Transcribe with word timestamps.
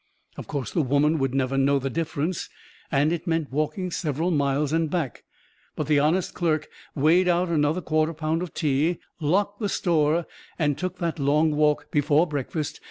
Of 0.35 0.47
course, 0.47 0.71
the 0.71 0.81
woman 0.81 1.19
would 1.19 1.35
never 1.35 1.59
know 1.59 1.77
the 1.77 1.91
difference, 1.91 2.49
and 2.91 3.13
it 3.13 3.27
meant 3.27 3.51
walking 3.51 3.91
several 3.91 4.31
miles 4.31 4.73
and 4.73 4.89
back, 4.89 5.25
but 5.75 5.85
the 5.85 5.99
honest 5.99 6.33
clerk 6.33 6.69
weighed 6.95 7.27
out 7.27 7.49
another 7.49 7.81
quarter 7.81 8.15
pound 8.15 8.41
of 8.41 8.51
tea, 8.51 8.97
locked 9.19 9.59
the 9.59 9.69
store 9.69 10.25
and 10.57 10.75
took 10.75 10.97
that 10.97 11.19
long 11.19 11.51
walk 11.55 11.91
before 11.91 12.25
breakfast. 12.25 12.79